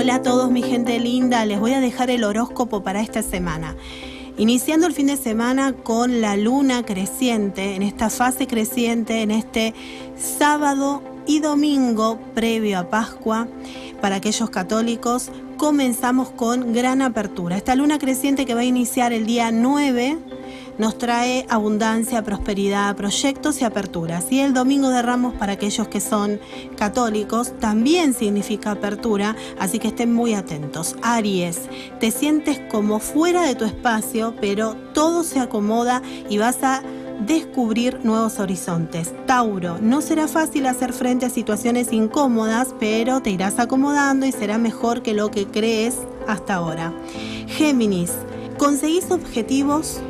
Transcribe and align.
Hola 0.00 0.14
a 0.14 0.22
todos 0.22 0.50
mi 0.50 0.62
gente 0.62 0.98
linda, 0.98 1.44
les 1.44 1.60
voy 1.60 1.74
a 1.74 1.80
dejar 1.80 2.08
el 2.08 2.24
horóscopo 2.24 2.82
para 2.82 3.02
esta 3.02 3.22
semana. 3.22 3.76
Iniciando 4.38 4.86
el 4.86 4.94
fin 4.94 5.08
de 5.08 5.18
semana 5.18 5.74
con 5.74 6.22
la 6.22 6.38
luna 6.38 6.86
creciente, 6.86 7.74
en 7.74 7.82
esta 7.82 8.08
fase 8.08 8.46
creciente, 8.46 9.20
en 9.20 9.30
este 9.30 9.74
sábado 10.16 11.02
y 11.26 11.40
domingo 11.40 12.18
previo 12.34 12.78
a 12.78 12.88
Pascua, 12.88 13.46
para 14.00 14.16
aquellos 14.16 14.48
católicos, 14.48 15.30
comenzamos 15.58 16.30
con 16.30 16.72
gran 16.72 17.02
apertura. 17.02 17.58
Esta 17.58 17.74
luna 17.74 17.98
creciente 17.98 18.46
que 18.46 18.54
va 18.54 18.60
a 18.60 18.64
iniciar 18.64 19.12
el 19.12 19.26
día 19.26 19.52
9 19.52 20.16
nos 20.78 20.98
trae 20.98 21.46
abundancia, 21.48 22.22
prosperidad, 22.22 22.96
proyectos 22.96 23.60
y 23.60 23.64
aperturas. 23.64 24.26
Y 24.30 24.40
el 24.40 24.54
Domingo 24.54 24.88
de 24.90 25.02
Ramos 25.02 25.34
para 25.34 25.52
aquellos 25.52 25.88
que 25.88 26.00
son 26.00 26.40
católicos 26.76 27.52
también 27.58 28.14
significa 28.14 28.72
apertura, 28.72 29.36
así 29.58 29.78
que 29.78 29.88
estén 29.88 30.12
muy 30.12 30.34
atentos. 30.34 30.96
Aries, 31.02 31.62
te 31.98 32.10
sientes 32.10 32.60
como 32.70 32.98
fuera 32.98 33.42
de 33.42 33.54
tu 33.54 33.64
espacio, 33.64 34.34
pero 34.40 34.74
todo 34.94 35.24
se 35.24 35.40
acomoda 35.40 36.02
y 36.28 36.38
vas 36.38 36.62
a 36.62 36.82
descubrir 37.26 38.00
nuevos 38.04 38.38
horizontes. 38.38 39.12
Tauro, 39.26 39.78
no 39.80 40.00
será 40.00 40.26
fácil 40.26 40.66
hacer 40.66 40.92
frente 40.92 41.26
a 41.26 41.30
situaciones 41.30 41.92
incómodas, 41.92 42.74
pero 42.78 43.20
te 43.20 43.30
irás 43.30 43.58
acomodando 43.58 44.26
y 44.26 44.32
será 44.32 44.58
mejor 44.58 45.02
que 45.02 45.14
lo 45.14 45.30
que 45.30 45.46
crees 45.46 45.96
hasta 46.26 46.54
ahora. 46.54 46.92
Géminis, 47.46 48.12
conseguís 48.58 49.10
objetivos 49.10 50.00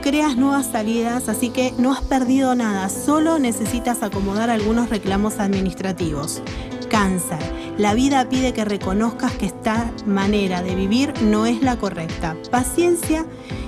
creas 0.00 0.36
nuevas 0.36 0.66
salidas, 0.66 1.28
así 1.28 1.50
que 1.50 1.72
no 1.78 1.92
has 1.92 2.02
perdido 2.02 2.54
nada, 2.54 2.88
solo 2.88 3.38
necesitas 3.38 4.02
acomodar 4.02 4.50
algunos 4.50 4.90
reclamos 4.90 5.38
administrativos. 5.38 6.42
Cáncer, 6.88 7.38
la 7.76 7.94
vida 7.94 8.28
pide 8.28 8.52
que 8.52 8.64
reconozcas 8.64 9.32
que 9.32 9.46
esta 9.46 9.92
manera 10.06 10.62
de 10.62 10.74
vivir 10.74 11.12
no 11.22 11.46
es 11.46 11.62
la 11.62 11.76
correcta. 11.76 12.36
Paciencia 12.50 13.26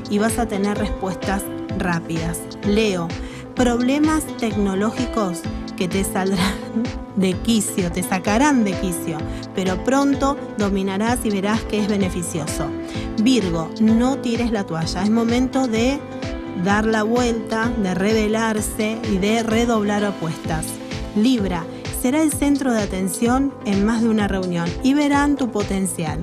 y 0.08 0.18
vas 0.18 0.38
a 0.38 0.48
tener 0.48 0.78
respuestas 0.78 1.42
rápidas. 1.78 2.40
Leo, 2.64 3.08
problemas 3.54 4.24
tecnológicos 4.38 5.40
que 5.76 5.86
te 5.86 6.02
saldrán 6.04 6.54
de 7.16 7.34
quicio, 7.34 7.92
te 7.92 8.02
sacarán 8.02 8.64
de 8.64 8.72
quicio, 8.72 9.18
pero 9.54 9.82
pronto 9.84 10.36
dominarás 10.58 11.20
y 11.24 11.30
verás 11.30 11.62
que 11.64 11.80
es 11.80 11.88
beneficioso. 11.88 12.66
Virgo, 13.22 13.70
no 13.80 14.16
tires 14.18 14.50
la 14.50 14.64
toalla, 14.64 15.02
es 15.02 15.10
momento 15.10 15.66
de 15.66 16.00
dar 16.64 16.84
la 16.84 17.02
vuelta, 17.02 17.70
de 17.82 17.94
revelarse 17.94 18.98
y 19.10 19.18
de 19.18 19.42
redoblar 19.42 20.04
apuestas. 20.04 20.66
Libra, 21.16 21.64
será 22.00 22.22
el 22.22 22.32
centro 22.32 22.72
de 22.72 22.82
atención 22.82 23.52
en 23.64 23.84
más 23.84 24.02
de 24.02 24.08
una 24.08 24.28
reunión 24.28 24.68
y 24.82 24.94
verán 24.94 25.36
tu 25.36 25.50
potencial. 25.50 26.18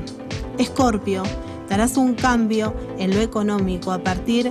Escorpio, 0.58 1.23
darás 1.70 1.98
un 1.98 2.14
cambio 2.14 2.73
en 2.98 3.14
lo 3.14 3.22
económico 3.22 3.92
a 3.92 4.00
partir 4.00 4.50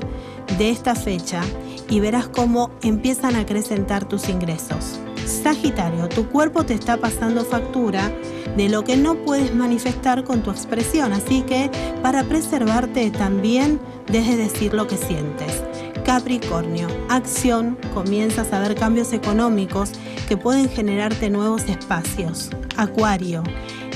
de 0.59 0.71
esta 0.71 0.95
fecha 0.95 1.43
y 1.89 2.01
verás 2.01 2.29
cómo 2.29 2.71
empiezan 2.83 3.37
a 3.37 3.41
acrecentar 3.41 4.07
tus 4.07 4.29
ingresos. 4.29 5.01
Sagitario, 5.27 6.09
tu 6.09 6.29
cuerpo 6.29 6.65
te 6.65 6.75
está 6.75 6.97
pasando 6.99 7.45
factura 7.45 8.13
de 8.57 8.69
lo 8.69 8.85
que 8.85 8.97
no 8.97 9.17
puedes 9.17 9.55
manifestar 9.55 10.25
con 10.25 10.43
tu 10.43 10.51
expresión, 10.51 11.13
así 11.13 11.43
que 11.43 11.71
para 12.03 12.23
preservarte 12.25 13.11
también 13.11 13.81
dejes 14.07 14.39
decir 14.39 14.73
lo 14.73 14.87
que 14.87 14.97
sientes. 14.97 15.66
Capricornio, 16.07 16.87
acción, 17.09 17.77
comienzas 17.93 18.53
a 18.53 18.61
ver 18.61 18.77
cambios 18.77 19.13
económicos 19.13 19.91
que 20.29 20.37
pueden 20.37 20.69
generarte 20.69 21.31
nuevos 21.31 21.65
espacios. 21.65 22.49
Acuario, 22.77 23.43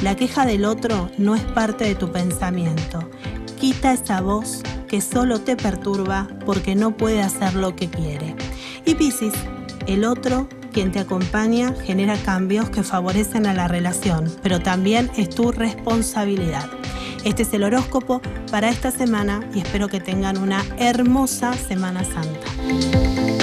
la 0.03 0.17
queja 0.17 0.45
del 0.45 0.65
otro 0.65 1.09
no 1.19 1.37
es 1.37 1.43
parte 1.43 1.85
de 1.85 1.95
tu 1.95 2.11
pensamiento. 2.11 3.09
Quita 3.61 3.93
esa 3.93 4.21
voz 4.21 4.61
que 4.89 5.01
solo 5.01 5.41
te 5.43 5.55
perturba 5.55 6.27
porque 6.45 6.75
no 6.75 6.97
puede 6.97 7.23
hacer 7.23 7.55
lo 7.55 7.77
que 7.77 7.89
quiere. 7.89 8.35
Y 8.85 8.97
Piscis, 8.97 9.35
el 9.87 10.05
otro 10.05 10.49
quien 10.73 10.91
te 10.91 10.99
acompaña 10.99 11.75
genera 11.85 12.17
cambios 12.17 12.71
que 12.71 12.83
favorecen 12.83 13.47
a 13.47 13.55
la 13.55 13.69
relación, 13.69 14.29
pero 14.43 14.59
también 14.59 15.13
es 15.17 15.31
tu 15.31 15.53
responsabilidad. 15.53 16.80
Este 17.25 17.43
es 17.43 17.53
el 17.53 17.65
horóscopo 17.65 18.23
para 18.51 18.71
esta 18.71 18.91
semana 18.91 19.41
y 19.55 19.61
espero 19.61 19.89
que 19.89 20.01
tengan 20.01 20.39
una 20.39 20.65
hermosa 20.79 21.53
Semana 21.53 22.05
Santa. 22.05 23.40